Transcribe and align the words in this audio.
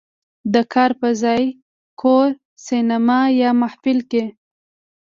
"د 0.53 0.55
کار 0.73 0.91
په 0.99 1.09
ځای، 1.21 1.43
کور، 2.01 2.29
سینما 2.65 3.19
یا 3.41 3.49
محفل" 3.61 3.97
کې 4.11 4.23